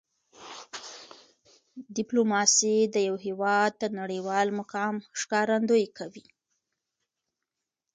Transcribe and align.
ډیپلوماسي 1.97 2.75
د 2.93 2.95
یو 3.07 3.15
هېواد 3.25 3.71
د 3.77 3.83
نړیوال 3.99 4.47
مقام 4.59 4.95
ښکارندویي 5.19 5.89
کوي. 5.97 6.25